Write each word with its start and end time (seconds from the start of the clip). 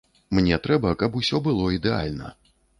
Мне 0.37 0.57
трэба, 0.63 0.95
каб 1.05 1.19
усё 1.23 1.43
было 1.51 1.71
ідэальна. 1.79 2.37